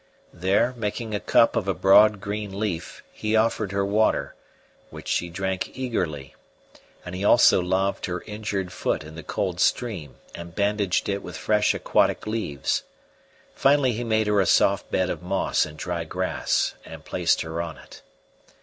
[0.33, 4.33] There, making a cup of a broad green leaf, he offered her water,
[4.89, 6.33] which she drank eagerly;
[7.05, 11.37] and he also laved her injured foot in the cold stream and bandaged it with
[11.37, 12.81] fresh aquatic leaves;
[13.53, 17.61] finally he made her a soft bed of moss and dry grass and placed her
[17.61, 18.01] on it.